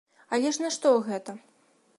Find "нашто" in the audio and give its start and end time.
0.63-0.95